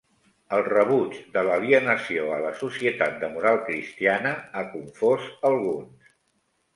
El 0.55 0.61
rebuig 0.67 1.17
de 1.33 1.41
l'alienació 1.47 2.31
a 2.37 2.39
la 2.45 2.53
societat 2.61 3.19
de 3.25 3.29
moral 3.33 3.59
cristiana 3.67 4.31
ha 4.49 4.65
confòs 4.73 5.29
alguns. 5.51 6.09